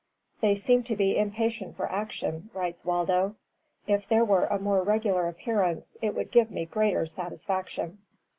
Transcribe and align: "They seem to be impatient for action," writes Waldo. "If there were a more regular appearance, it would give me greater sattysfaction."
"They 0.39 0.55
seem 0.55 0.81
to 0.85 0.95
be 0.95 1.15
impatient 1.15 1.77
for 1.77 1.85
action," 1.91 2.49
writes 2.55 2.83
Waldo. 2.83 3.35
"If 3.85 4.07
there 4.07 4.25
were 4.25 4.45
a 4.47 4.57
more 4.57 4.81
regular 4.81 5.27
appearance, 5.27 5.95
it 6.01 6.15
would 6.15 6.31
give 6.31 6.49
me 6.49 6.65
greater 6.65 7.03
sattysfaction." 7.05 7.97